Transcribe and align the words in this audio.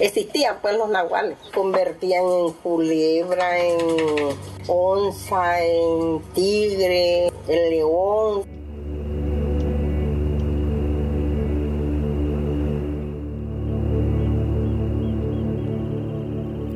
Existían 0.00 0.56
pues 0.62 0.78
los 0.78 0.88
nahuales, 0.88 1.36
convertían 1.52 2.24
en 2.24 2.52
culebra, 2.54 3.58
en 3.58 3.76
onza, 4.66 5.62
en 5.62 6.22
tigre, 6.34 7.26
en 7.26 7.70
león. 7.70 8.44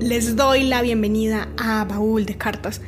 Les 0.00 0.36
doy 0.36 0.64
la 0.64 0.82
bienvenida 0.82 1.48
a 1.56 1.86
Baúl 1.86 2.26
de 2.26 2.36
Cartas. 2.36 2.82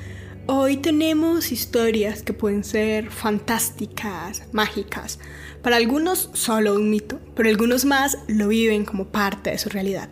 Hoy 0.49 0.77
tenemos 0.77 1.51
historias 1.51 2.23
que 2.23 2.35
pueden 2.35 2.63
ser 2.63 3.11
fantásticas, 3.11 4.43
mágicas. 4.53 5.19
Para 5.63 5.77
algunos 5.77 6.29
solo 6.35 6.75
un 6.75 6.91
mito, 6.91 7.19
pero 7.35 7.49
algunos 7.49 7.87
más 7.87 8.19
lo 8.29 8.49
viven 8.49 8.85
como 8.85 9.07
parte 9.07 9.51
de 9.51 9.59
su 9.59 9.71
realidad. 9.71 10.11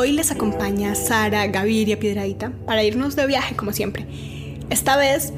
Hoy 0.00 0.12
les 0.12 0.30
acompaña 0.30 0.94
Sara 0.94 1.48
Gaviria 1.48 1.98
Piedradita 1.98 2.52
para 2.66 2.84
irnos 2.84 3.16
de 3.16 3.26
viaje 3.26 3.56
como 3.56 3.72
siempre. 3.72 4.06
Esta 4.70 4.96
vez 4.96 5.32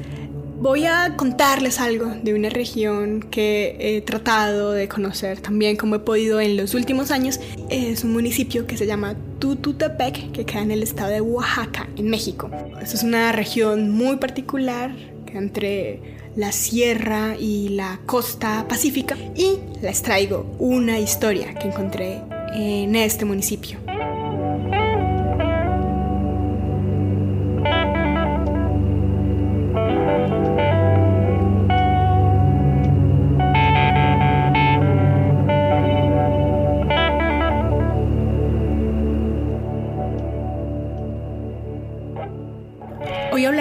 voy 0.59 0.85
a 0.85 1.15
contarles 1.17 1.79
algo 1.79 2.05
de 2.21 2.35
una 2.35 2.47
región 2.49 3.21
que 3.31 3.75
he 3.79 4.01
tratado 4.01 4.71
de 4.71 4.87
conocer 4.87 5.39
también 5.41 5.77
como 5.77 5.95
he 5.95 5.99
podido 5.99 6.39
en 6.39 6.57
los 6.57 6.75
últimos 6.75 7.09
años. 7.09 7.39
Es 7.71 8.03
un 8.03 8.13
municipio 8.13 8.67
que 8.67 8.77
se 8.77 8.85
llama 8.85 9.15
Tututepec, 9.39 10.31
que 10.31 10.45
queda 10.45 10.61
en 10.61 10.69
el 10.69 10.83
estado 10.83 11.09
de 11.09 11.21
Oaxaca, 11.21 11.89
en 11.97 12.11
México. 12.11 12.51
Esta 12.79 12.97
es 12.97 13.01
una 13.01 13.31
región 13.31 13.89
muy 13.89 14.17
particular 14.17 14.95
que 15.25 15.39
entre 15.39 16.01
la 16.35 16.51
sierra 16.51 17.35
y 17.35 17.69
la 17.69 17.99
costa 18.05 18.67
pacífica 18.69 19.17
y 19.35 19.57
les 19.81 20.03
traigo 20.03 20.55
una 20.59 20.99
historia 20.99 21.55
que 21.55 21.67
encontré 21.67 22.21
en 22.53 22.95
este 22.95 23.25
municipio. 23.25 23.79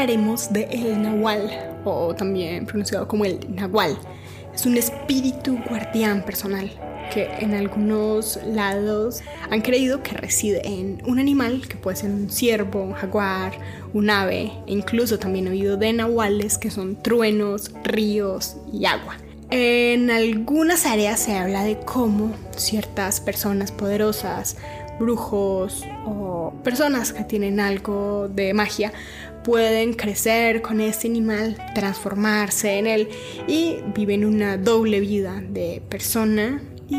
Hablaremos 0.01 0.51
de 0.51 0.63
el 0.73 1.03
Nahual, 1.03 1.75
o 1.85 2.15
también 2.15 2.65
pronunciado 2.65 3.07
como 3.07 3.27
el 3.27 3.39
Nahual. 3.55 3.99
Es 4.55 4.65
un 4.65 4.79
espíritu 4.79 5.59
guardián 5.69 6.25
personal 6.25 6.71
que 7.13 7.29
en 7.41 7.53
algunos 7.53 8.39
lados 8.47 9.21
han 9.51 9.61
creído 9.61 10.03
que 10.03 10.17
reside 10.17 10.67
en 10.67 11.03
un 11.07 11.19
animal 11.19 11.69
que 11.69 11.77
puede 11.77 11.99
ser 11.99 12.11
un 12.11 12.31
ciervo, 12.31 12.83
un 12.83 12.95
jaguar, 12.95 13.53
un 13.93 14.09
ave, 14.09 14.51
e 14.67 14.73
incluso 14.73 15.19
también 15.19 15.49
he 15.49 15.51
oído 15.51 15.77
de 15.77 15.93
nahuales 15.93 16.57
que 16.57 16.71
son 16.71 16.97
truenos, 16.97 17.71
ríos 17.85 18.57
y 18.73 18.87
agua. 18.87 19.19
En 19.51 20.11
algunas 20.11 20.87
áreas 20.87 21.21
se 21.21 21.37
habla 21.37 21.63
de 21.65 21.79
cómo 21.79 22.33
ciertas 22.57 23.21
personas 23.21 23.71
poderosas, 23.71 24.57
brujos 25.01 25.85
o 26.07 26.53
personas 26.63 27.13
que 27.13 27.25
tienen 27.25 27.59
algo 27.59 28.29
de 28.29 28.55
magia 28.55 28.93
pueden 29.43 29.95
crecer 29.95 30.63
con 30.63 30.81
este 30.81 31.09
animal, 31.09 31.57
transformarse 31.75 32.79
en 32.79 32.87
él 32.87 33.09
y 33.47 33.79
viven 33.95 34.25
una 34.25 34.57
doble 34.57 35.01
vida 35.01 35.43
de 35.49 35.83
persona 35.89 36.63
y 36.89 36.97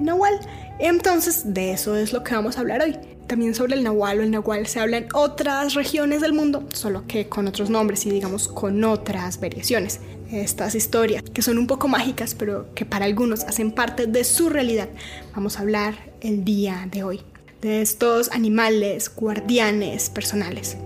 nahual. 0.00 0.38
Entonces 0.78 1.54
de 1.54 1.72
eso 1.72 1.96
es 1.96 2.12
lo 2.12 2.24
que 2.24 2.34
vamos 2.34 2.56
a 2.56 2.60
hablar 2.60 2.82
hoy. 2.82 2.96
También 3.26 3.54
sobre 3.54 3.74
el 3.74 3.82
nahual 3.82 4.20
o 4.20 4.22
el 4.22 4.30
nahual 4.30 4.66
se 4.66 4.80
habla 4.80 4.98
en 4.98 5.08
otras 5.14 5.74
regiones 5.74 6.20
del 6.20 6.34
mundo, 6.34 6.68
solo 6.72 7.04
que 7.06 7.28
con 7.28 7.46
otros 7.46 7.70
nombres 7.70 8.04
y 8.04 8.10
digamos 8.10 8.48
con 8.48 8.84
otras 8.84 9.40
variaciones. 9.40 10.00
Estas 10.30 10.74
historias 10.74 11.22
que 11.22 11.42
son 11.42 11.58
un 11.58 11.66
poco 11.66 11.88
mágicas 11.88 12.34
pero 12.34 12.74
que 12.74 12.84
para 12.84 13.04
algunos 13.04 13.44
hacen 13.44 13.72
parte 13.72 14.06
de 14.06 14.24
su 14.24 14.50
realidad, 14.50 14.88
vamos 15.34 15.58
a 15.58 15.62
hablar 15.62 15.94
el 16.20 16.44
día 16.44 16.88
de 16.90 17.04
hoy 17.04 17.20
de 17.64 17.80
estos 17.80 18.30
animales 18.30 19.10
guardianes 19.14 20.10
personales. 20.10 20.76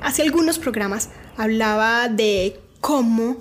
Hace 0.00 0.22
algunos 0.22 0.58
programas 0.58 1.10
hablaba 1.36 2.08
de 2.08 2.58
cómo 2.80 3.36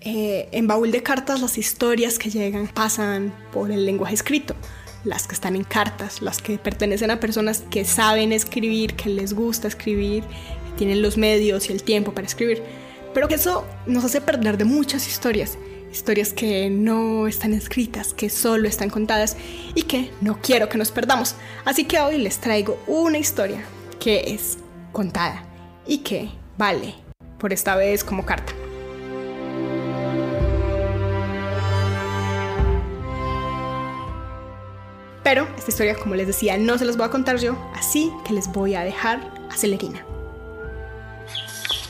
eh, 0.00 0.48
en 0.52 0.66
Baúl 0.66 0.92
de 0.92 1.02
Cartas 1.02 1.40
las 1.40 1.58
historias 1.58 2.18
que 2.18 2.30
llegan 2.30 2.68
pasan 2.68 3.34
por 3.52 3.70
el 3.70 3.84
lenguaje 3.84 4.14
escrito, 4.14 4.54
las 5.08 5.26
que 5.26 5.34
están 5.34 5.56
en 5.56 5.64
cartas, 5.64 6.20
las 6.20 6.38
que 6.38 6.58
pertenecen 6.58 7.10
a 7.10 7.18
personas 7.18 7.64
que 7.70 7.84
saben 7.84 8.32
escribir, 8.32 8.94
que 8.94 9.08
les 9.08 9.32
gusta 9.32 9.66
escribir, 9.66 10.22
que 10.22 10.76
tienen 10.76 11.00
los 11.00 11.16
medios 11.16 11.68
y 11.68 11.72
el 11.72 11.82
tiempo 11.82 12.12
para 12.12 12.26
escribir. 12.26 12.62
Pero 13.14 13.26
que 13.26 13.36
eso 13.36 13.64
nos 13.86 14.04
hace 14.04 14.20
perder 14.20 14.58
de 14.58 14.64
muchas 14.64 15.08
historias, 15.08 15.58
historias 15.90 16.32
que 16.34 16.68
no 16.68 17.26
están 17.26 17.54
escritas, 17.54 18.12
que 18.12 18.28
solo 18.28 18.68
están 18.68 18.90
contadas 18.90 19.36
y 19.74 19.82
que 19.84 20.10
no 20.20 20.40
quiero 20.42 20.68
que 20.68 20.76
nos 20.76 20.90
perdamos. 20.90 21.34
Así 21.64 21.84
que 21.84 21.98
hoy 21.98 22.18
les 22.18 22.38
traigo 22.38 22.78
una 22.86 23.16
historia 23.16 23.64
que 23.98 24.34
es 24.34 24.58
contada 24.92 25.42
y 25.86 25.98
que 25.98 26.28
vale 26.58 26.94
por 27.38 27.54
esta 27.54 27.76
vez 27.76 28.04
como 28.04 28.26
carta. 28.26 28.52
Pero 35.28 35.46
esta 35.58 35.70
historia, 35.70 35.94
como 35.94 36.14
les 36.14 36.26
decía, 36.26 36.56
no 36.56 36.78
se 36.78 36.86
las 36.86 36.96
voy 36.96 37.04
a 37.04 37.10
contar 37.10 37.36
yo, 37.36 37.54
así 37.74 38.10
que 38.24 38.32
les 38.32 38.50
voy 38.50 38.74
a 38.74 38.80
dejar 38.80 39.20
a 39.50 39.54
Celerina. 39.58 40.02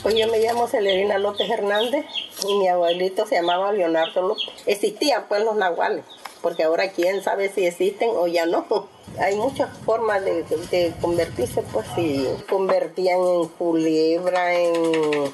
Pues 0.02 0.16
yo 0.16 0.26
me 0.26 0.40
llamo 0.40 0.66
Celerina 0.66 1.18
López 1.18 1.48
Hernández 1.48 2.04
y 2.48 2.56
mi 2.56 2.66
abuelito 2.66 3.28
se 3.28 3.36
llamaba 3.36 3.70
Leonardo 3.70 4.26
López. 4.26 4.48
Existían 4.66 5.26
pues 5.28 5.44
los 5.44 5.54
nahuales, 5.54 6.04
porque 6.42 6.64
ahora 6.64 6.90
quién 6.90 7.22
sabe 7.22 7.48
si 7.48 7.64
existen 7.64 8.10
o 8.12 8.26
ya 8.26 8.44
no. 8.44 8.66
Hay 9.20 9.36
muchas 9.36 9.68
formas 9.86 10.24
de, 10.24 10.42
de 10.72 10.92
convertirse, 11.00 11.62
pues 11.72 11.86
si 11.94 12.26
convertían 12.50 13.20
en 13.20 13.46
culebra, 13.50 14.52
en 14.52 15.32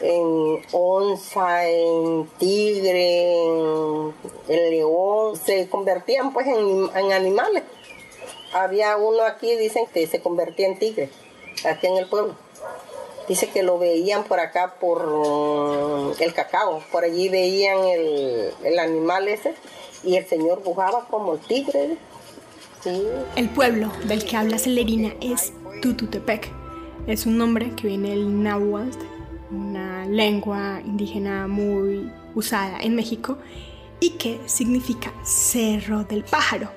en 0.00 0.60
onza, 0.72 1.66
en 1.66 2.28
tigre, 2.38 3.32
en, 4.48 4.70
león, 4.70 5.36
se 5.36 5.68
convertían 5.68 6.32
pues 6.32 6.46
en, 6.46 7.12
animales. 7.12 7.64
Había 8.52 8.96
uno 8.96 9.22
aquí, 9.22 9.56
dicen 9.56 9.84
que 9.92 10.06
se 10.06 10.20
convertía 10.20 10.68
en 10.68 10.78
tigre, 10.78 11.10
aquí 11.64 11.86
en 11.86 11.96
el 11.96 12.08
pueblo. 12.08 12.34
Dice 13.28 13.50
que 13.50 13.62
lo 13.62 13.78
veían 13.78 14.24
por 14.24 14.40
acá 14.40 14.76
por 14.80 15.06
mm, 15.06 16.22
el 16.22 16.32
cacao, 16.32 16.82
por 16.90 17.04
allí 17.04 17.28
veían 17.28 17.78
el, 17.84 18.54
el 18.64 18.78
animal 18.78 19.28
ese 19.28 19.54
y 20.02 20.16
el 20.16 20.26
señor 20.26 20.62
bujaba 20.62 21.06
como 21.10 21.34
el 21.34 21.40
tigre. 21.40 21.98
El 23.36 23.50
pueblo 23.50 23.90
del 24.04 24.24
que 24.24 24.36
habla 24.36 24.58
Celerina 24.58 25.12
es 25.20 25.52
Tututepec. 25.82 26.48
Es 27.06 27.26
un 27.26 27.36
nombre 27.36 27.74
que 27.74 27.88
viene 27.88 28.10
del 28.10 28.42
náhuatl 28.42 29.17
lengua 30.08 30.80
indígena 30.84 31.46
muy 31.46 32.10
usada 32.34 32.78
en 32.80 32.94
México 32.94 33.38
y 34.00 34.10
que 34.10 34.40
significa 34.46 35.12
Cerro 35.24 36.04
del 36.04 36.24
Pájaro. 36.24 36.70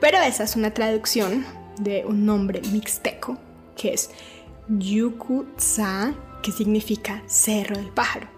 Pero 0.00 0.18
esa 0.18 0.44
es 0.44 0.56
una 0.56 0.72
traducción 0.72 1.44
de 1.78 2.04
un 2.06 2.24
nombre 2.24 2.60
mixteco 2.72 3.38
que 3.76 3.94
es 3.94 4.10
Yucutza, 4.68 6.14
que 6.42 6.52
significa 6.52 7.22
Cerro 7.26 7.76
del 7.76 7.90
Pájaro. 7.90 8.28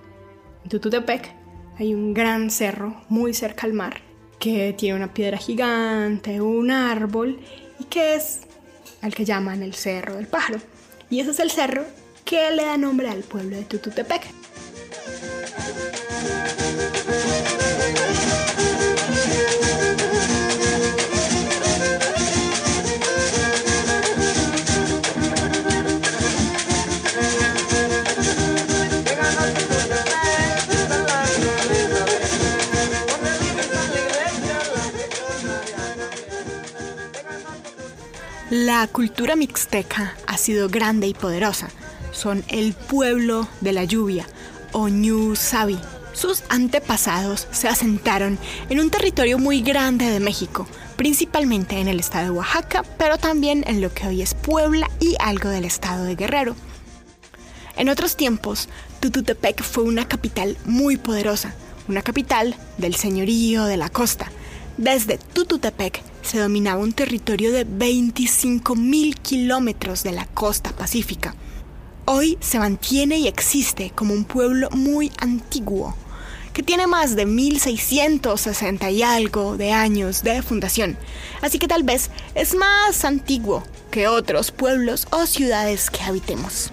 En 0.65 0.71
Tututepec 0.71 1.35
hay 1.79 1.95
un 1.95 2.13
gran 2.15 2.51
cerro 2.51 3.03
muy 3.09 3.35
cerca 3.35 3.67
al 3.67 3.73
mar 3.73 4.01
que 4.39 4.73
tiene 4.73 4.97
una 4.97 5.13
piedra 5.13 5.39
gigante, 5.39 6.41
un 6.41 6.71
árbol 6.71 7.41
y 7.79 7.85
que 7.85 8.15
es 8.15 8.41
al 9.03 9.15
que 9.15 9.25
llaman 9.25 9.63
el 9.63 9.75
Cerro 9.75 10.17
del 10.17 10.27
Pájaro. 10.27 10.59
Y 11.11 11.21
ese 11.21 11.31
es 11.33 11.41
el 11.41 11.51
cerro 11.51 11.85
que 12.25 12.51
le 12.51 12.65
da 12.65 12.77
nombre 12.77 13.09
al 13.09 13.23
pueblo 13.23 13.57
de 13.57 13.65
Tututepec. 13.65 14.40
La 38.81 38.87
cultura 38.87 39.37
mixteca 39.37 40.17
ha 40.27 40.39
sido 40.39 40.71
grande 40.71 41.07
y 41.07 41.13
poderosa. 41.13 41.69
Son 42.13 42.43
el 42.49 42.73
pueblo 42.73 43.47
de 43.61 43.73
la 43.73 43.85
lluvia, 43.85 44.27
o 44.73 44.89
Sabi. 45.35 45.79
Sus 46.15 46.45
antepasados 46.49 47.47
se 47.51 47.69
asentaron 47.69 48.39
en 48.71 48.81
un 48.81 48.89
territorio 48.89 49.39
muy 49.39 49.61
grande 49.61 50.07
de 50.07 50.19
México, 50.19 50.67
principalmente 50.97 51.79
en 51.79 51.89
el 51.89 52.01
estado 52.01 52.25
de 52.25 52.31
Oaxaca, 52.31 52.83
pero 52.97 53.19
también 53.19 53.65
en 53.67 53.83
lo 53.83 53.93
que 53.93 54.07
hoy 54.07 54.23
es 54.23 54.33
Puebla 54.33 54.89
y 54.99 55.15
algo 55.21 55.51
del 55.51 55.67
estado 55.67 56.05
de 56.05 56.17
Guerrero. 56.17 56.57
En 57.77 57.91
otros 57.91 58.17
tiempos, 58.17 58.71
Tututepec 59.01 59.63
fue 59.63 59.85
una 59.85 60.09
capital 60.09 60.57
muy 60.65 60.97
poderosa, 60.97 61.55
una 61.87 62.01
capital 62.01 62.57
del 62.79 62.95
señorío 62.95 63.65
de 63.65 63.77
la 63.77 63.91
costa. 63.91 64.33
Desde 64.79 65.19
Tututepec 65.19 66.03
se 66.23 66.39
dominaba 66.39 66.83
un 66.83 66.93
territorio 66.93 67.53
de 67.53 67.67
25.000 67.67 69.15
kilómetros 69.21 70.03
de 70.03 70.13
la 70.13 70.27
costa 70.27 70.71
pacífica. 70.71 71.35
Hoy 72.05 72.39
se 72.41 72.59
mantiene 72.59 73.19
y 73.19 73.29
existe 73.29 73.93
como 73.95 74.15
un 74.15 74.25
pueblo 74.25 74.69
muy 74.71 75.13
antiguo, 75.19 75.95
que 76.53 76.63
tiene 76.63 76.87
más 76.87 77.17
de 77.17 77.27
1660 77.27 78.91
y 78.91 79.03
algo 79.03 79.57
de 79.57 79.73
años 79.73 80.23
de 80.23 80.43
fundación, 80.43 80.97
así 81.41 81.59
que 81.59 81.69
tal 81.69 81.85
vez 81.85 82.11
es 82.35 82.55
más 82.55 83.05
antiguo 83.05 83.63
que 83.91 84.09
otros 84.09 84.51
pueblos 84.51 85.07
o 85.11 85.27
ciudades 85.27 85.91
que 85.91 86.03
habitemos. 86.03 86.71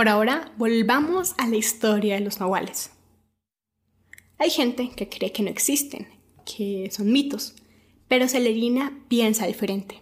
Por 0.00 0.08
ahora, 0.08 0.50
volvamos 0.56 1.34
a 1.36 1.46
la 1.46 1.56
historia 1.56 2.14
de 2.14 2.22
los 2.22 2.40
nahuales. 2.40 2.90
Hay 4.38 4.48
gente 4.48 4.88
que 4.96 5.10
cree 5.10 5.30
que 5.30 5.42
no 5.42 5.50
existen, 5.50 6.08
que 6.46 6.88
son 6.90 7.12
mitos, 7.12 7.54
pero 8.08 8.26
Celerina 8.26 8.98
piensa 9.08 9.44
diferente. 9.44 10.00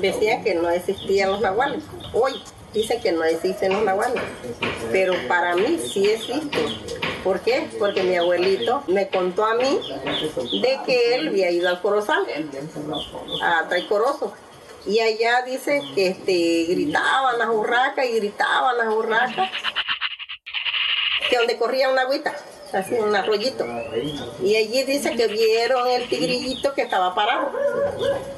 Decía 0.00 0.44
que 0.44 0.54
no 0.54 0.70
existían 0.70 1.30
los 1.30 1.40
nahuales. 1.40 1.82
Hoy 2.12 2.34
dicen 2.72 3.00
que 3.00 3.10
no 3.10 3.24
existen 3.24 3.72
los 3.72 3.82
nahuales, 3.82 4.22
pero 4.92 5.14
para 5.26 5.56
mí 5.56 5.76
sí 5.76 6.08
existen. 6.08 6.62
¿Por 7.24 7.40
qué? 7.40 7.68
Porque 7.76 8.04
mi 8.04 8.14
abuelito 8.14 8.84
me 8.86 9.08
contó 9.08 9.46
a 9.46 9.56
mí 9.56 9.80
de 10.62 10.78
que 10.86 11.16
él 11.16 11.26
había 11.26 11.50
ido 11.50 11.68
al 11.68 11.82
Corozal, 11.82 12.24
a 13.42 13.68
Traicoroso, 13.68 14.32
y 14.86 15.00
allá 15.00 15.42
dice 15.42 15.82
que 15.94 16.08
este, 16.08 16.66
gritaban 16.68 17.38
las 17.38 17.48
urracas 17.48 18.06
y 18.06 18.16
gritaban 18.16 18.78
las 18.78 18.88
urracas. 18.88 19.50
Que 21.28 21.36
donde 21.36 21.56
corría 21.56 21.90
una 21.90 22.02
agüita, 22.02 22.34
así 22.72 22.94
un 22.94 23.14
arroyito. 23.14 23.64
Y 24.42 24.56
allí 24.56 24.82
dice 24.84 25.14
que 25.14 25.28
vieron 25.28 25.86
el 25.88 26.08
tigrillito 26.08 26.74
que 26.74 26.82
estaba 26.82 27.14
parado. 27.14 27.52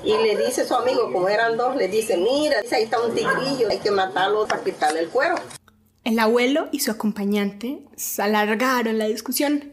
Y 0.04 0.16
le 0.16 0.36
dice 0.36 0.66
su 0.66 0.74
amigo, 0.74 1.10
como 1.12 1.28
eran 1.28 1.56
dos, 1.56 1.76
le 1.76 1.88
dice, 1.88 2.16
mira, 2.16 2.58
ahí 2.72 2.82
está 2.82 3.00
un 3.00 3.14
tigrillo, 3.14 3.68
hay 3.70 3.78
que 3.78 3.90
matarlo 3.90 4.46
para 4.46 4.62
quitarle 4.62 5.00
el 5.00 5.08
cuero. 5.08 5.36
El 6.04 6.18
abuelo 6.18 6.68
y 6.72 6.80
su 6.80 6.90
acompañante 6.90 7.78
alargaron 8.18 8.98
la 8.98 9.06
discusión 9.06 9.71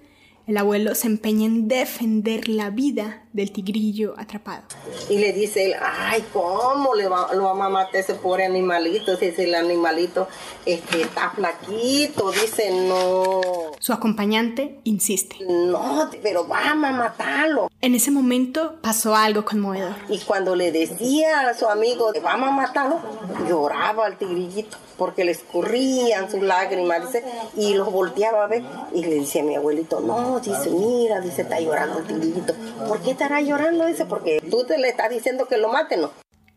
el 0.49 0.57
abuelo 0.57 0.95
se 0.95 1.05
empeña 1.05 1.45
en 1.45 1.67
defender 1.67 2.49
la 2.49 2.71
vida 2.71 3.21
del 3.33 3.51
tigrillo 3.51 4.15
atrapado. 4.17 4.63
Y 5.07 5.19
le 5.19 5.31
dice 5.31 5.65
él, 5.67 5.75
ay, 5.79 6.25
¿cómo 6.33 6.95
le 6.95 7.07
va, 7.07 7.27
vamos 7.27 7.67
a 7.67 7.69
matar 7.69 7.97
ese 7.97 8.15
pobre 8.15 8.45
animalito? 8.45 9.15
Dice 9.15 9.43
el 9.43 9.53
animalito 9.53 10.27
este, 10.65 11.03
está 11.03 11.29
flaquito, 11.35 12.31
dice 12.31 12.71
no. 12.87 13.68
Su 13.79 13.93
acompañante 13.93 14.81
insiste. 14.83 15.37
No, 15.47 16.09
pero 16.21 16.45
vamos 16.45 16.89
a 16.89 16.91
matarlo. 16.91 17.71
En 17.79 17.95
ese 17.95 18.11
momento 18.11 18.77
pasó 18.81 19.15
algo 19.15 19.45
conmovedor. 19.45 19.95
Y 20.09 20.19
cuando 20.19 20.53
le 20.55 20.73
decía 20.73 21.47
a 21.47 21.53
su 21.53 21.65
amigo, 21.65 22.11
vamos 22.21 22.49
a 22.49 22.51
matarlo, 22.51 22.99
lloraba 23.47 24.07
el 24.07 24.17
tigrillito 24.17 24.77
porque 24.97 25.23
le 25.23 25.31
escurrían 25.31 26.29
sus 26.29 26.41
lágrimas, 26.41 27.05
dice, 27.05 27.23
y 27.55 27.73
los 27.73 27.89
volteaba 27.89 28.43
a 28.43 28.47
ver. 28.47 28.63
Y 28.93 29.01
le 29.01 29.15
decía 29.21 29.41
a 29.41 29.45
mi 29.45 29.55
abuelito, 29.55 30.01
no, 30.01 30.41
dice, 30.41 30.69
mira, 30.69 31.21
dice, 31.21 31.43
está 31.43 31.59
llorando 31.61 31.99
el 31.99 32.05
tigrillito. 32.05 32.53
¿Por 32.85 33.01
qué 33.01 33.11
estará 33.11 33.39
llorando? 33.39 33.85
Dice, 33.85 34.05
porque 34.05 34.43
tú 34.51 34.65
te 34.65 34.77
le 34.77 34.89
estás 34.89 35.09
diciendo 35.09 35.47
que 35.47 35.57
lo 35.57 35.69
mate, 35.69 35.95
¿no? 35.95 36.11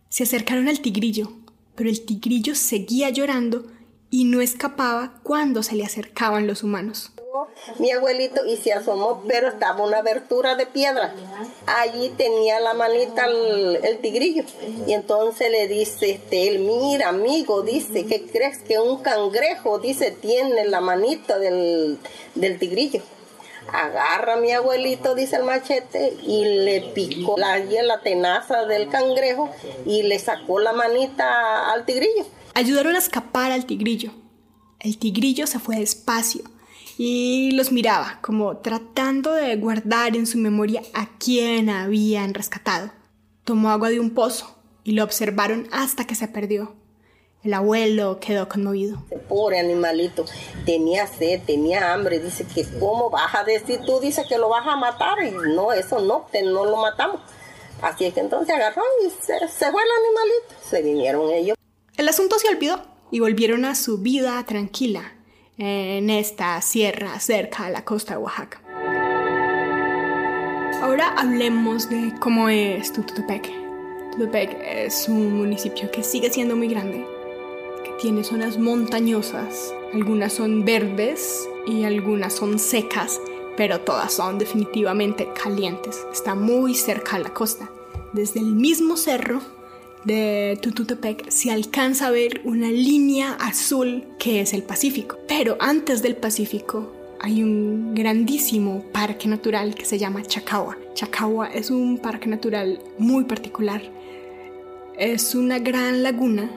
Se 0.09 0.25
acercaron 0.25 0.69
al 0.69 0.81
tigrillo, 0.81 1.33
pero 1.77 1.89
el 1.89 2.05
tigrillo 2.05 2.57
seguía 2.57 3.11
llorando 3.11 3.65
y 4.13 4.27
no 4.27 4.41
escapaba 4.41 5.15
cuando 5.25 5.65
se 5.65 5.75
le 5.75 5.85
acercaban 5.85 6.47
los 6.47 6.63
humanos 6.63 7.13
mi 7.79 7.91
abuelito 7.91 8.45
y 8.45 8.57
se 8.57 8.73
asomó, 8.73 9.23
pero 9.27 9.49
estaba 9.49 9.85
una 9.85 9.99
abertura 9.99 10.55
de 10.55 10.67
piedra. 10.67 11.15
Allí 11.67 12.11
tenía 12.11 12.61
la 12.61 12.75
manita 12.75 13.27
el, 13.27 13.99
tigrillo. 14.01 14.45
Y 14.87 14.93
entonces 14.93 15.51
le 15.51 15.69
dice 15.69 16.11
este, 16.11 16.49
él, 16.49 16.61
mira 16.61 17.09
amigo, 17.09 17.63
dice, 17.63 18.07
¿qué 18.07 18.27
crees 18.27 18.59
que 18.59 18.79
un 18.79 19.03
cangrejo, 19.03 19.79
dice, 19.79 20.11
tiene 20.11 20.67
la 20.67 20.81
manita 20.81 21.39
del, 21.39 21.99
del 22.35 22.59
tigrillo? 22.59 23.03
Agarra 23.73 24.37
mi 24.37 24.53
abuelito, 24.53 25.15
dice 25.15 25.37
el 25.37 25.45
machete, 25.45 26.15
y 26.23 26.45
le 26.45 26.81
picó 26.95 27.37
la, 27.39 27.59
la 27.59 28.01
tenaza 28.01 28.67
del 28.67 28.89
cangrejo 28.89 29.51
y 29.87 30.03
le 30.03 30.19
sacó 30.19 30.59
la 30.59 30.73
manita 30.73 31.73
al 31.73 31.87
tigrillo. 31.87 32.27
Ayudaron 32.55 32.95
a 32.95 32.99
escapar 32.99 33.51
al 33.51 33.65
tigrillo. 33.65 34.11
El 34.79 34.99
tigrillo 34.99 35.47
se 35.47 35.59
fue 35.59 35.77
despacio 35.77 36.43
y 36.99 37.53
los 37.53 37.73
miraba 37.73 38.19
como 38.21 38.59
tratando 38.59 39.33
de 39.33 39.57
guardar 39.57 40.17
en 40.17 40.27
su 40.27 40.37
memoria 40.37 40.83
a 40.93 41.09
quién 41.19 41.71
habían 41.71 42.35
rescatado. 42.35 42.91
Tomó 43.45 43.71
agua 43.71 43.89
de 43.89 44.01
un 44.01 44.11
pozo 44.11 44.55
y 44.85 44.93
lo 44.93 45.03
observaron 45.03 45.67
hasta 45.73 46.07
que 46.07 46.15
se 46.15 46.29
perdió. 46.29 46.75
El 47.43 47.55
abuelo 47.55 48.21
quedó 48.21 48.49
conmovido. 48.49 49.03
Pobre 49.29 49.59
animalito, 49.59 50.27
tenía 50.67 51.07
sed, 51.07 51.41
tenía 51.45 51.93
hambre. 51.93 52.21
Dice 52.21 52.47
que 52.47 52.65
cómo 52.79 53.09
vas 53.09 53.35
a 53.35 53.45
decir 53.45 53.81
tú, 53.87 53.99
dice 53.99 54.25
que 54.29 54.39
lo 54.39 54.51
vas 54.51 54.67
a 54.67 54.77
matar. 54.77 55.25
Y 55.25 55.31
no, 55.31 55.73
eso 55.73 56.01
no, 56.01 56.27
no 56.45 56.65
lo 56.65 56.77
matamos. 56.77 57.21
Así 57.81 58.05
es 58.05 58.15
que 58.15 58.21
entonces 58.21 58.55
agarró 58.55 58.83
y 59.05 59.11
se, 59.11 59.39
se 59.49 59.73
fue 59.73 59.83
el 59.83 59.91
animalito. 60.05 60.55
Se 60.63 60.83
vinieron 60.83 61.31
ellos. 61.33 61.57
El 61.99 62.09
asunto 62.09 62.39
se 62.39 62.49
olvidó 62.49 62.83
y 63.11 63.21
volvieron 63.21 63.67
a 63.67 63.75
su 63.75 63.99
vida 63.99 64.43
tranquila 64.47 65.13
en 65.59 66.09
esta 66.09 66.61
sierra 66.63 67.21
cerca 67.21 67.67
a 67.67 67.71
la 67.71 67.85
costa 67.85 68.15
de 68.15 68.23
Oaxaca. 68.23 68.63
Ahora 70.81 71.15
hablemos 71.19 71.91
de 71.91 72.15
cómo 72.19 72.49
es 72.49 72.95
Tututepec. 72.95 73.47
Tututepec 74.11 74.57
es 74.63 75.07
un 75.07 75.37
municipio 75.37 75.91
que 75.91 76.03
sigue 76.03 76.31
siendo 76.31 76.57
muy 76.57 76.69
grande, 76.69 77.07
que 77.85 77.93
tiene 78.01 78.25
zonas 78.25 78.57
montañosas, 78.57 79.75
algunas 79.93 80.33
son 80.33 80.65
verdes 80.65 81.47
y 81.67 81.85
algunas 81.85 82.33
son 82.33 82.59
secas, 82.59 83.21
pero 83.59 83.83
todas 83.83 84.15
son 84.15 84.39
definitivamente 84.39 85.29
calientes. 85.35 86.07
Está 86.11 86.35
muy 86.35 86.75
cerca 86.75 87.17
a 87.17 87.19
la 87.19 87.35
costa. 87.35 87.69
Desde 88.15 88.41
el 88.41 88.55
mismo 88.55 88.97
cerro 88.97 89.43
de 90.05 90.59
Tututepec 90.61 91.29
se 91.31 91.51
alcanza 91.51 92.09
a 92.09 92.11
ver 92.11 92.41
una 92.45 92.69
línea 92.69 93.35
azul 93.35 94.05
que 94.19 94.41
es 94.41 94.53
el 94.53 94.63
Pacífico. 94.63 95.19
Pero 95.29 95.57
antes 95.61 96.03
del 96.03 96.17
Pacífico 96.17 96.93
hay 97.21 97.43
un 97.43 97.95
grandísimo 97.95 98.85
parque 98.93 99.29
natural 99.29 99.75
que 99.75 99.85
se 99.85 99.99
llama 99.99 100.23
Chacagua. 100.23 100.77
Chacagua 100.95 101.49
es 101.49 101.71
un 101.71 101.99
parque 101.99 102.29
natural 102.29 102.81
muy 102.99 103.25
particular. 103.25 103.83
Es 104.99 105.35
una 105.35 105.59
gran 105.59 106.03
laguna 106.03 106.51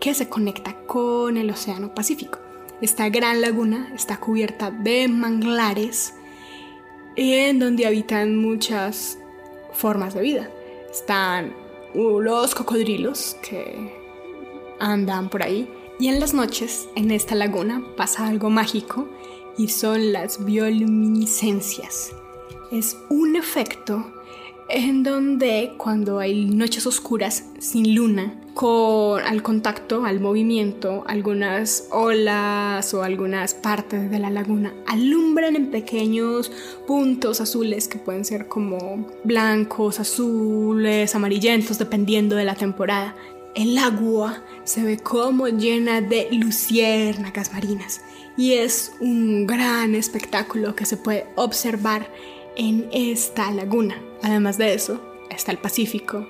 que 0.00 0.14
se 0.14 0.28
conecta 0.28 0.76
con 0.86 1.36
el 1.36 1.50
Océano 1.50 1.94
Pacífico. 1.94 2.38
Esta 2.80 3.08
gran 3.08 3.40
laguna 3.40 3.92
está 3.94 4.18
cubierta 4.18 4.70
de 4.70 5.08
manglares 5.08 6.14
en 7.16 7.58
donde 7.58 7.86
habitan 7.86 8.36
muchas 8.36 9.18
formas 9.72 10.14
de 10.14 10.22
vida. 10.22 10.50
Están 10.90 11.52
los 11.94 12.54
cocodrilos 12.54 13.36
que 13.42 13.92
andan 14.78 15.28
por 15.28 15.42
ahí. 15.42 15.68
Y 15.98 16.08
en 16.08 16.18
las 16.18 16.32
noches, 16.32 16.88
en 16.94 17.10
esta 17.10 17.34
laguna, 17.34 17.84
pasa 17.96 18.26
algo 18.26 18.48
mágico 18.48 19.06
y 19.58 19.68
son 19.68 20.12
las 20.12 20.44
bioluminiscencias. 20.44 22.12
Es 22.70 22.96
un 23.08 23.36
efecto 23.36 24.06
en 24.70 25.02
donde 25.02 25.74
cuando 25.76 26.20
hay 26.20 26.44
noches 26.44 26.86
oscuras 26.86 27.44
sin 27.58 27.94
luna, 27.94 28.34
con, 28.54 29.22
al 29.22 29.42
contacto, 29.42 30.04
al 30.04 30.20
movimiento, 30.20 31.04
algunas 31.06 31.88
olas 31.90 32.92
o 32.94 33.02
algunas 33.02 33.54
partes 33.54 34.10
de 34.10 34.18
la 34.18 34.30
laguna 34.30 34.72
alumbran 34.86 35.56
en 35.56 35.70
pequeños 35.70 36.50
puntos 36.86 37.40
azules 37.40 37.88
que 37.88 37.98
pueden 37.98 38.24
ser 38.24 38.48
como 38.48 39.06
blancos, 39.24 40.00
azules, 40.00 41.14
amarillentos, 41.14 41.78
dependiendo 41.78 42.36
de 42.36 42.44
la 42.44 42.54
temporada. 42.54 43.14
El 43.54 43.78
agua 43.78 44.42
se 44.64 44.84
ve 44.84 44.98
como 44.98 45.48
llena 45.48 46.00
de 46.00 46.28
luciérnagas 46.30 47.52
marinas 47.52 48.00
y 48.36 48.52
es 48.54 48.92
un 49.00 49.46
gran 49.46 49.94
espectáculo 49.94 50.74
que 50.74 50.86
se 50.86 50.96
puede 50.96 51.26
observar 51.34 52.08
en 52.56 52.88
esta 52.92 53.50
laguna. 53.50 54.02
Además 54.22 54.58
de 54.58 54.74
eso, 54.74 55.00
está 55.30 55.52
el 55.52 55.58
Pacífico, 55.58 56.26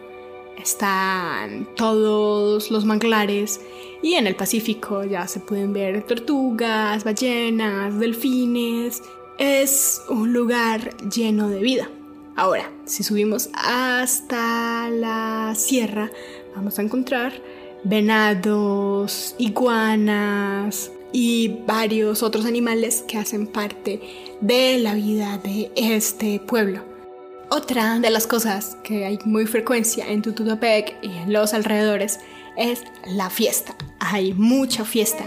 están 0.56 1.68
todos 1.76 2.70
los 2.70 2.84
manglares 2.84 3.60
y 4.02 4.14
en 4.14 4.26
el 4.26 4.36
Pacífico 4.36 5.04
ya 5.04 5.26
se 5.26 5.40
pueden 5.40 5.72
ver 5.72 6.04
tortugas, 6.04 7.04
ballenas, 7.04 7.98
delfines. 7.98 9.02
Es 9.38 10.02
un 10.08 10.32
lugar 10.32 10.96
lleno 11.08 11.48
de 11.48 11.60
vida. 11.60 11.90
Ahora, 12.36 12.70
si 12.84 13.02
subimos 13.02 13.50
hasta 13.54 14.88
la 14.90 15.54
sierra, 15.56 16.10
vamos 16.54 16.78
a 16.78 16.82
encontrar 16.82 17.32
venados, 17.84 19.34
iguanas 19.38 20.92
y 21.12 21.60
varios 21.66 22.22
otros 22.22 22.46
animales 22.46 23.04
que 23.06 23.18
hacen 23.18 23.46
parte 23.46 24.00
de 24.40 24.78
la 24.78 24.94
vida 24.94 25.38
de 25.38 25.70
este 25.76 26.40
pueblo. 26.40 26.84
Otra 27.50 27.98
de 27.98 28.10
las 28.10 28.26
cosas 28.26 28.76
que 28.84 29.04
hay 29.04 29.18
muy 29.24 29.46
frecuencia 29.46 30.06
en 30.08 30.22
Tututepec 30.22 30.96
y 31.02 31.08
en 31.08 31.32
los 31.32 31.52
alrededores 31.52 32.20
es 32.56 32.84
la 33.06 33.28
fiesta. 33.28 33.74
Hay 33.98 34.34
mucha 34.34 34.84
fiesta. 34.84 35.24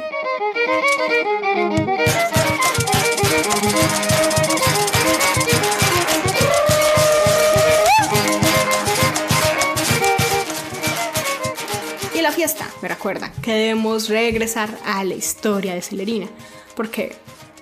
Y 12.44 12.46
la 12.46 12.50
fiesta 12.50 12.70
me 12.82 12.90
recuerda 12.90 13.32
que 13.42 13.54
debemos 13.54 14.10
regresar 14.10 14.70
a 14.86 15.04
la 15.06 15.14
historia 15.14 15.76
de 15.76 15.82
Celerina, 15.82 16.28
porque 16.76 17.16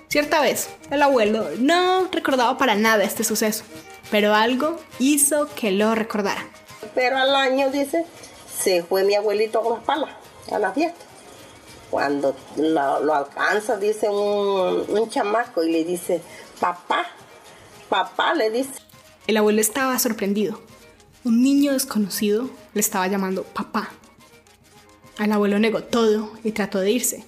cierta 0.08 0.40
vez 0.40 0.70
el 0.90 1.02
abuelo 1.02 1.50
no 1.58 2.08
recordaba 2.10 2.58
para 2.58 2.74
nada 2.74 3.04
este 3.04 3.22
suceso 3.22 3.62
pero 4.12 4.34
algo 4.34 4.78
hizo 4.98 5.48
que 5.54 5.70
lo 5.70 5.94
recordara. 5.94 6.46
Pero 6.94 7.16
al 7.16 7.34
año, 7.34 7.70
dice, 7.70 8.04
se 8.62 8.82
fue 8.82 9.04
mi 9.04 9.14
abuelito 9.14 9.62
con 9.62 9.74
las 9.74 9.84
palas 9.84 10.10
a 10.50 10.58
la 10.58 10.72
fiesta. 10.72 11.00
Cuando 11.90 12.36
lo, 12.56 13.14
alcanza, 13.14 13.76
dice 13.78 14.10
un, 14.10 14.84
un 14.88 15.08
chamaco 15.08 15.62
y 15.64 15.72
le 15.72 15.84
dice, 15.84 16.20
papá, 16.60 17.06
papá, 17.88 18.34
le 18.34 18.50
dice. 18.50 18.72
El 19.26 19.38
abuelo 19.38 19.60
estaba 19.62 19.98
sorprendido. 19.98 20.60
Un 21.24 21.42
niño 21.42 21.72
desconocido 21.72 22.50
le 22.74 22.80
estaba 22.80 23.06
llamando 23.06 23.44
papá. 23.44 23.92
El 25.18 25.30
abuelo 25.30 25.58
negó 25.58 25.82
todo 25.82 26.30
y 26.42 26.52
trató 26.52 26.80
de 26.80 26.90
irse. 26.90 27.24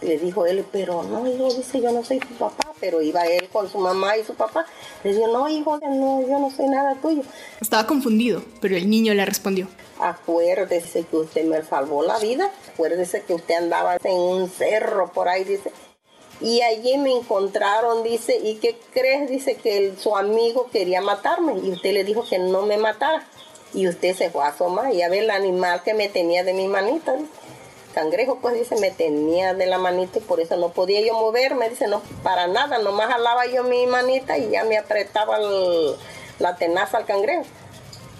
Le 0.00 0.18
dijo 0.18 0.46
él, 0.46 0.64
pero 0.72 1.02
no, 1.02 1.26
hijo, 1.26 1.52
dice, 1.52 1.80
yo 1.80 1.92
no 1.92 2.02
soy 2.02 2.20
tu 2.20 2.34
papá, 2.34 2.72
pero 2.80 3.02
iba 3.02 3.26
él 3.26 3.48
con 3.52 3.68
su 3.68 3.78
mamá 3.78 4.16
y 4.16 4.24
su 4.24 4.34
papá. 4.34 4.64
Le 5.04 5.12
dijo, 5.12 5.26
no, 5.26 5.48
hijo, 5.48 5.78
no, 5.78 6.22
yo 6.26 6.38
no 6.38 6.50
soy 6.50 6.68
nada 6.68 6.94
tuyo. 6.94 7.22
Estaba 7.60 7.86
confundido, 7.86 8.42
pero 8.60 8.76
el 8.76 8.88
niño 8.88 9.12
le 9.12 9.26
respondió. 9.26 9.68
Acuérdese 9.98 11.04
que 11.04 11.16
usted 11.16 11.44
me 11.44 11.62
salvó 11.62 12.02
la 12.02 12.18
vida, 12.18 12.50
acuérdese 12.72 13.22
que 13.22 13.34
usted 13.34 13.56
andaba 13.56 13.96
en 14.02 14.16
un 14.16 14.48
cerro 14.48 15.12
por 15.12 15.28
ahí, 15.28 15.44
dice. 15.44 15.70
Y 16.40 16.62
allí 16.62 16.96
me 16.96 17.14
encontraron, 17.14 18.02
dice, 18.02 18.40
¿y 18.42 18.54
qué 18.54 18.78
crees? 18.94 19.28
Dice 19.28 19.56
que 19.56 19.92
su 19.98 20.16
amigo 20.16 20.70
quería 20.72 21.02
matarme 21.02 21.58
y 21.62 21.72
usted 21.72 21.92
le 21.92 22.04
dijo 22.04 22.24
que 22.24 22.38
no 22.38 22.62
me 22.62 22.78
matara. 22.78 23.26
Y 23.72 23.88
usted 23.88 24.16
se 24.16 24.30
fue 24.30 24.44
a 24.44 24.48
asomar 24.48 24.92
y 24.92 25.02
a 25.02 25.08
ver 25.08 25.24
el 25.24 25.30
animal 25.30 25.82
que 25.82 25.94
me 25.94 26.08
tenía 26.08 26.44
de 26.44 26.52
mi 26.52 26.68
manita. 26.68 27.14
Cangrejo, 27.94 28.38
pues 28.40 28.54
dice, 28.54 28.76
me 28.80 28.90
tenía 28.90 29.54
de 29.54 29.66
la 29.66 29.78
manita 29.78 30.18
y 30.18 30.22
por 30.22 30.40
eso 30.40 30.56
no 30.56 30.68
podía 30.70 31.00
yo 31.00 31.14
moverme, 31.14 31.68
dice, 31.68 31.88
no, 31.88 32.02
para 32.22 32.46
nada, 32.46 32.78
nomás 32.78 33.08
jalaba 33.08 33.46
yo 33.46 33.64
mi 33.64 33.86
manita 33.86 34.38
y 34.38 34.48
ya 34.50 34.62
me 34.64 34.78
apretaba 34.78 35.38
la 36.38 36.56
tenaza 36.56 36.98
al 36.98 37.04
cangrejo. 37.04 37.44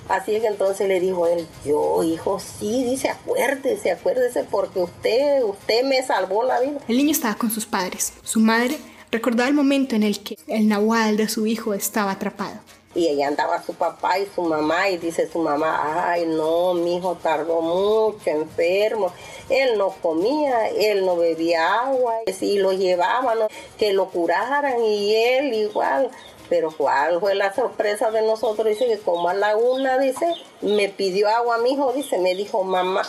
Así 0.09 0.35
es 0.35 0.42
que 0.42 0.49
entonces 0.49 0.88
le 0.88 0.99
dijo 0.99 1.28
él, 1.28 1.47
yo 1.64 2.02
hijo, 2.02 2.40
sí, 2.40 2.83
dice, 2.83 3.11
acuérdese, 3.11 3.92
acuérdese 3.92 4.42
porque 4.42 4.80
usted, 4.80 5.45
usted 5.45 5.85
me 5.85 6.02
salvó 6.02 6.42
la 6.42 6.59
vida. 6.59 6.80
El 6.88 6.97
niño 6.97 7.12
estaba 7.12 7.37
con 7.37 7.52
sus 7.52 7.64
padres. 7.64 8.12
Su 8.25 8.40
madre 8.40 8.76
recordaba 9.12 9.49
el 9.49 9.54
momento 9.54 9.95
en 9.95 10.02
el 10.02 10.21
que 10.21 10.37
el 10.49 10.66
nahual 10.66 11.16
de 11.16 11.28
su 11.28 11.47
hijo 11.47 11.75
estaba 11.75 12.11
atrapado. 12.11 12.59
Y 12.93 13.07
allá 13.09 13.29
andaba 13.29 13.63
su 13.63 13.75
papá 13.75 14.19
y 14.19 14.27
su 14.35 14.43
mamá 14.43 14.89
y 14.89 14.97
dice 14.97 15.31
su 15.31 15.39
mamá, 15.39 16.11
ay 16.11 16.27
no, 16.27 16.75
mi 16.75 16.97
hijo 16.97 17.17
tardó 17.23 17.61
mucho, 17.61 18.29
enfermo. 18.31 19.13
Él 19.49 19.79
no 19.79 19.91
comía, 20.03 20.69
él 20.71 21.07
no 21.07 21.17
bebía 21.17 21.83
agua, 21.83 22.17
y 22.41 22.59
lo 22.59 22.73
llevaban, 22.73 23.39
que 23.79 23.93
lo 23.93 24.09
curaran 24.09 24.85
y 24.85 25.15
él 25.15 25.55
igual. 25.55 26.11
Pero 26.49 26.75
cuál 26.77 27.21
fue 27.21 27.37
la 27.37 27.55
sorpresa 27.55 28.11
de 28.11 28.23
nosotros, 28.23 28.67
dice 28.67 28.89
que 28.89 28.99
como 28.99 29.29
a 29.29 29.35
la 29.35 29.57
una, 29.57 29.97
dice, 29.99 30.27
me 30.61 30.89
pidió 30.89 31.29
agua 31.29 31.59
mi 31.59 31.75
hijo, 31.75 31.93
dice, 31.93 32.19
me 32.19 32.35
dijo, 32.35 32.65
mamá, 32.65 33.03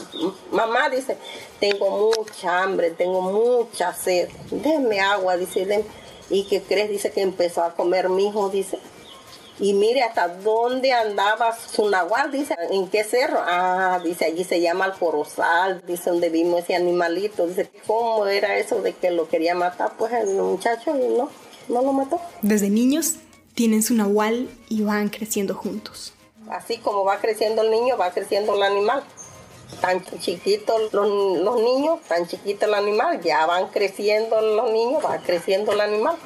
mamá, 0.52 0.90
dice, 0.90 1.18
tengo 1.60 1.90
mucha 1.90 2.62
hambre, 2.62 2.92
tengo 2.92 3.20
mucha 3.22 3.96
sed, 3.96 4.30
denme 4.52 5.00
agua, 5.00 5.38
dice, 5.38 5.84
¿y 6.30 6.44
qué 6.44 6.62
crees? 6.62 6.92
Dice 6.92 7.12
que 7.12 7.22
empezó 7.22 7.64
a 7.64 7.74
comer 7.74 8.10
mi 8.10 8.28
hijo, 8.28 8.50
dice, 8.50 8.78
y 9.62 9.74
mire 9.74 10.02
hasta 10.02 10.28
dónde 10.28 10.92
andaba 10.92 11.56
su 11.56 11.88
nahual, 11.88 12.32
dice, 12.32 12.56
¿en 12.72 12.90
qué 12.90 13.04
cerro? 13.04 13.40
Ah, 13.46 14.02
dice, 14.04 14.26
allí 14.26 14.44
se 14.44 14.60
llama 14.60 14.88
el 14.88 14.94
Corozal, 14.94 15.84
dice, 15.86 16.10
donde 16.10 16.30
vimos 16.30 16.64
ese 16.64 16.76
animalito. 16.76 17.46
Dice, 17.46 17.70
¿cómo 17.86 18.26
era 18.26 18.58
eso 18.58 18.82
de 18.82 18.94
que 18.94 19.12
lo 19.12 19.30
quería 19.30 19.54
matar? 19.54 19.92
Pues 20.00 20.12
el 20.14 20.36
muchacho 20.36 20.96
y 20.98 21.16
no, 21.16 21.30
no 21.70 21.82
lo 21.84 21.94
mató. 21.94 22.20
Desde 22.42 22.70
niños 22.72 23.18
tienen 23.54 23.84
su 23.84 23.94
nahual 23.94 24.50
y 24.68 24.82
van 24.82 25.10
creciendo 25.10 25.54
juntos. 25.54 26.14
Así 26.50 26.80
como 26.80 27.06
va 27.06 27.20
creciendo 27.20 27.62
el 27.62 27.70
niño, 27.70 27.98
va 27.98 28.12
creciendo 28.12 28.56
el 28.56 28.64
animal. 28.64 29.04
Tan 29.80 30.04
chiquitos 30.20 30.92
los, 30.92 31.08
los 31.40 31.62
niños, 31.62 32.00
tan 32.08 32.28
chiquito 32.28 32.66
el 32.66 32.74
animal, 32.74 33.22
ya 33.22 33.46
van 33.46 33.68
creciendo 33.68 34.42
los 34.42 34.72
niños, 34.72 35.06
va 35.06 35.20
creciendo 35.20 35.72
el 35.72 35.82
animal. 35.82 36.18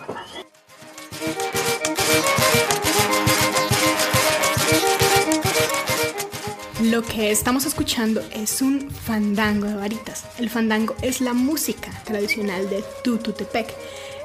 Lo 6.95 7.01
que 7.01 7.29
estamos 7.29 7.65
escuchando 7.65 8.23
es 8.31 8.61
un 8.61 8.89
fandango 8.89 9.67
de 9.67 9.75
varitas. 9.75 10.23
El 10.39 10.49
fandango 10.49 10.95
es 11.01 11.19
la 11.19 11.33
música 11.33 11.91
tradicional 12.05 12.69
de 12.69 12.85
Tututepec. 13.03 13.67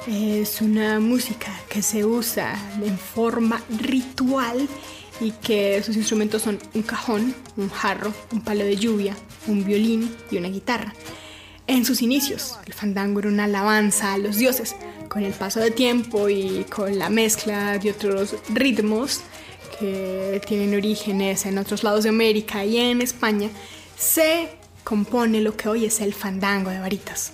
Es 0.07 0.61
una 0.61 1.01
música 1.01 1.49
que 1.69 1.83
se 1.83 2.05
usa 2.05 2.55
en 2.81 2.97
forma 2.97 3.61
ritual 3.77 4.69
y 5.21 5.33
que 5.33 5.83
sus 5.83 5.97
instrumentos 5.97 6.43
son 6.43 6.61
un 6.73 6.83
cajón, 6.83 7.35
un 7.57 7.71
jarro, 7.71 8.15
un 8.31 8.41
palo 8.41 8.63
de 8.63 8.77
lluvia, 8.77 9.17
un 9.49 9.65
violín 9.65 10.15
y 10.31 10.37
una 10.37 10.47
guitarra. 10.47 10.95
En 11.67 11.85
sus 11.85 12.03
inicios, 12.03 12.57
el 12.67 12.73
fandango 12.73 13.19
era 13.19 13.31
una 13.31 13.45
alabanza 13.45 14.13
a 14.13 14.19
los 14.19 14.37
dioses. 14.37 14.77
Con 15.09 15.25
el 15.25 15.33
paso 15.33 15.59
del 15.59 15.75
tiempo 15.75 16.29
y 16.29 16.65
con 16.71 17.01
la 17.01 17.11
mezcla 17.11 17.79
de 17.79 17.91
otros 17.91 18.37
ritmos, 18.49 19.23
que 19.81 20.43
tienen 20.47 20.75
orígenes 20.75 21.47
en 21.47 21.57
otros 21.57 21.83
lados 21.83 22.03
de 22.05 22.11
América 22.11 22.65
y 22.67 22.77
en 22.77 23.01
España, 23.01 23.49
se 23.97 24.51
compone 24.85 25.41
lo 25.41 25.57
que 25.57 25.69
hoy 25.71 25.87
es 25.87 26.01
el 26.01 26.13
fandango 26.13 26.71
de 26.71 26.81
varitas. 26.81 27.33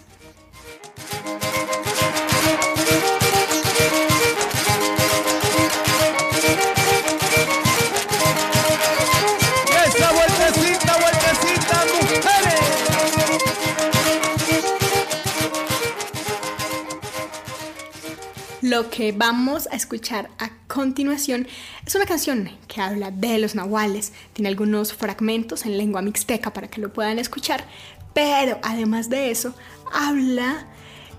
Lo 18.62 18.90
que 18.90 19.12
vamos 19.12 19.68
a 19.70 19.76
escuchar 19.76 20.28
a 20.38 20.50
continuación 20.66 21.46
es 21.86 21.94
una 21.94 22.04
canción 22.04 22.50
que 22.66 22.80
habla 22.80 23.12
de 23.12 23.38
los 23.38 23.54
nahuales, 23.54 24.12
tiene 24.32 24.48
algunos 24.48 24.92
fragmentos 24.92 25.64
en 25.64 25.78
lengua 25.78 26.02
mixteca 26.02 26.52
para 26.52 26.68
que 26.68 26.80
lo 26.80 26.92
puedan 26.92 27.20
escuchar, 27.20 27.64
pero 28.12 28.58
además 28.62 29.08
de 29.08 29.30
eso 29.30 29.54
habla 29.92 30.66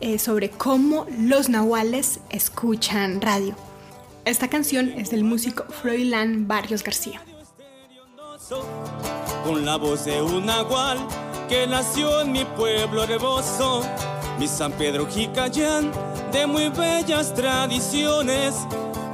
eh, 0.02 0.20
sobre 0.20 0.50
cómo 0.50 1.08
los 1.18 1.48
nahuales 1.48 2.20
escuchan 2.30 3.22
radio. 3.22 3.56
Esta 4.26 4.50
canción 4.50 4.90
es 4.90 5.10
del 5.10 5.24
músico 5.24 5.64
Froilán 5.82 6.50
Barrios 6.50 6.84
García. 6.84 7.22
Con 9.46 9.66
la 9.66 9.78
voz 9.78 10.04
de 10.04 10.22
un 10.22 10.46
nahual 10.46 10.98
que 11.48 11.66
nació 11.66 12.22
en 12.22 12.34
mi 12.34 12.44
pueblo 12.44 13.06
hermoso, 13.06 13.84
mi 14.38 14.50
San 14.50 14.74
Pedro 14.74 15.08
Jicayán, 15.08 15.92
de 16.34 16.46
muy 16.46 16.68
bellas 16.70 17.34
tradiciones, 17.34 18.54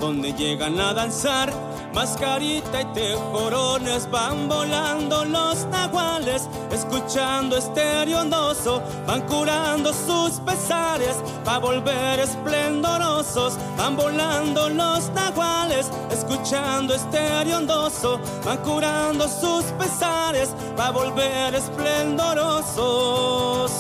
donde 0.03 0.33
llegan 0.33 0.77
a 0.81 0.93
danzar 0.93 1.53
mascarita 1.93 2.81
y 2.81 2.85
tejorones 2.93 4.11
van 4.11 4.49
volando 4.49 5.23
los 5.23 5.65
nahuales, 5.67 6.49
escuchando 6.73 7.55
estéreo 7.55 8.19
ondoso, 8.19 8.83
van 9.07 9.21
curando 9.21 9.93
sus 9.93 10.41
pesares, 10.41 11.15
para 11.45 11.59
volver 11.59 12.19
esplendorosos, 12.19 13.57
van 13.77 13.95
volando 13.95 14.67
los 14.67 15.09
nahuales, 15.11 15.89
escuchando 16.11 16.95
estéreo 16.95 17.59
ondoso, 17.59 18.19
van 18.43 18.57
curando 18.57 19.25
sus 19.29 19.63
pesares, 19.79 20.49
para 20.75 20.91
volver 20.91 21.55
esplendorosos. 21.55 23.71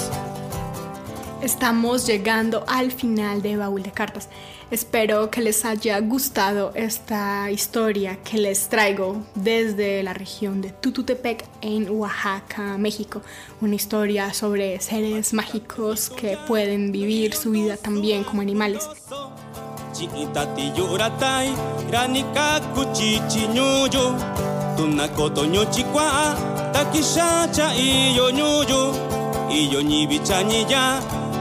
Estamos 1.41 2.05
llegando 2.05 2.63
al 2.65 2.93
final 2.93 3.41
de 3.41 3.57
Baúl 3.57 3.83
de 3.83 3.91
Cartas. 3.91 4.29
Espero 4.71 5.29
que 5.29 5.41
les 5.41 5.65
haya 5.65 5.99
gustado 5.99 6.71
esta 6.75 7.51
historia 7.51 8.17
que 8.23 8.37
les 8.37 8.69
traigo 8.69 9.23
desde 9.35 10.01
la 10.03 10.13
región 10.13 10.61
de 10.61 10.69
Tututepec 10.71 11.45
en 11.61 11.89
Oaxaca, 11.89 12.77
México. 12.77 13.21
Una 13.61 13.75
historia 13.75 14.33
sobre 14.33 14.79
seres 14.79 15.33
mágicos 15.33 16.09
que 16.09 16.37
pueden 16.47 16.91
vivir 16.91 17.33
su 17.33 17.51
vida 17.51 17.77
también 17.77 18.23
como 18.23 18.41
animales. 18.41 18.87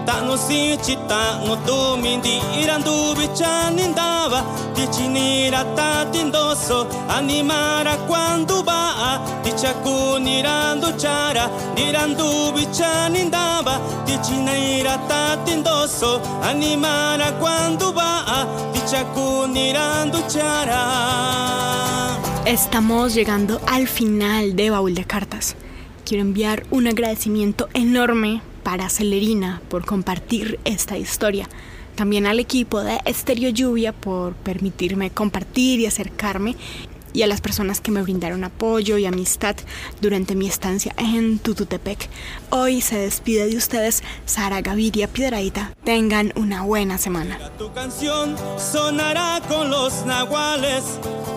No 0.07 0.37
si 0.37 0.77
chita 0.83 1.41
no 1.47 1.57
tu 1.59 1.93
tichinira 4.75 5.65
tatindoso 5.77 6.89
animara 7.09 7.97
quando 8.09 8.63
va 8.65 9.21
tichakunirandu 9.43 10.97
chara 10.99 11.49
animara 16.43 17.33
quando 17.39 17.93
va 17.93 18.47
chara 20.29 21.13
Estamos 22.45 23.15
llegando 23.15 23.61
al 23.67 23.87
final 23.87 24.57
de 24.57 24.71
Baúl 24.71 24.95
de 24.95 25.05
Cartas. 25.05 25.55
Quiero 26.05 26.23
enviar 26.23 26.65
un 26.71 26.89
agradecimiento 26.89 27.69
enorme 27.73 28.43
para 28.63 28.89
Celerina 28.89 29.61
por 29.69 29.85
compartir 29.85 30.59
esta 30.65 30.99
historia. 30.99 31.49
También 31.95 32.27
al 32.27 32.41
equipo 32.41 32.81
de 32.81 33.01
Estéreo 33.05 33.51
Lluvia 33.51 33.93
por 33.93 34.35
permitirme 34.35 35.11
compartir 35.11 35.81
y 35.81 35.87
acercarme 35.87 36.57
y 37.13 37.23
a 37.23 37.27
las 37.27 37.41
personas 37.41 37.81
que 37.81 37.91
me 37.91 38.03
brindaron 38.03 38.45
apoyo 38.45 38.99
y 38.99 39.07
amistad 39.07 39.57
durante 40.01 40.35
mi 40.35 40.47
estancia 40.47 40.95
en 40.97 41.39
Tututepec. 41.39 42.09
Hoy 42.51 42.81
se 42.81 42.99
despide 42.99 43.49
de 43.49 43.57
ustedes 43.57 44.03
Sara 44.27 44.61
Gaviria 44.61 45.09
Piedraita. 45.09 45.73
Tengan 45.85 46.33
una 46.37 46.63
buena 46.63 46.99
semana. 46.99 47.39
Tu 47.59 47.73
canción 47.73 48.37
sonará 48.59 49.41
con 49.49 49.71
los 49.71 50.05
nahuales, 50.07 50.85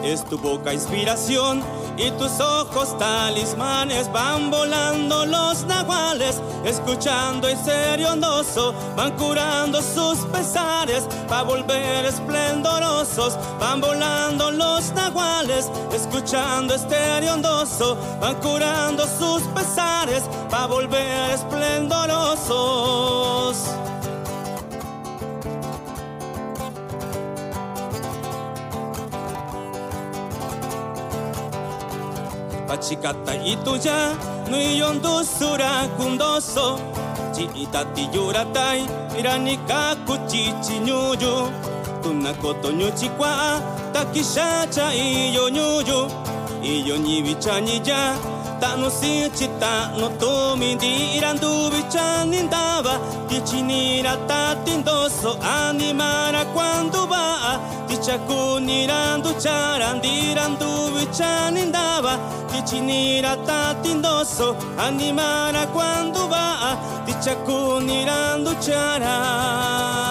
es 0.03 0.23
tu 0.25 0.37
boca 0.37 0.73
inspiración 0.73 1.63
y 1.97 2.11
tus 2.11 2.39
ojos 2.39 2.97
talismanes 2.97 4.11
van 4.11 4.51
volando 4.51 5.25
los 5.25 5.65
nahuales, 5.65 6.41
escuchando 6.65 7.47
el 7.47 7.57
serio 7.57 8.11
ondoso, 8.11 8.73
van 8.95 9.11
curando 9.13 9.81
sus 9.81 10.19
pesares 10.25 11.03
para 11.27 11.43
volver 11.43 12.05
van 13.59 13.81
volando 13.81 14.49
los 14.51 14.91
nahuales 14.93 15.69
escuchando 15.93 16.73
este 16.73 17.29
ondoso, 17.29 17.97
van 18.19 18.35
curando 18.35 19.05
sus 19.19 19.43
pesares 19.53 20.23
para 20.49 20.65
volver 20.67 21.31
esplendorosos. 21.31 23.57
Pachicata 32.67 33.35
y 33.35 33.55
tuya, 33.57 34.13
no 34.49 34.59
y 34.59 34.77
yondosura 34.79 35.87
kundoso, 35.97 36.79
chiitati 37.33 38.09
yuratai, 38.11 38.85
iranika 39.17 39.95
kuchichi 40.05 40.79
ñuyu, 40.79 41.49
tunakoto 42.05 42.69
ñuchikua 42.71 43.61
takishacha 43.93 44.93
iyo 44.93 45.49
ñuyu 45.49 45.99
iyo 46.61 46.95
ñivicha 46.97 47.59
ñiya 47.65 48.01
ta'nu 48.61 48.89
di 49.37 49.47
ta'nu 49.59 50.07
tumi 50.21 50.75
ndira 50.75 51.33
nduvicha 51.33 52.25
nindava. 52.25 52.93
Tichinira 53.27 54.13
tatindoso 54.29 55.31
animara 55.41 56.45
cuando 56.53 57.07
va'a 57.11 57.53
tichakunira 57.87 59.17
nduchara 59.17 59.93
ndira 59.97 60.47
nduvicha 60.53 61.51
nindava. 61.51 62.13
Tichinira 62.51 63.35
tatindoso 63.47 64.55
animara 64.77 65.65
cuando 65.73 66.27
va'a 66.27 66.71
tichakunira 67.05 68.37
nduchara 68.37 70.04